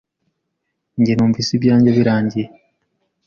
nge 0.99 1.11
numvise 1.15 1.51
ibyange 1.57 1.89
birangiye 1.97 2.47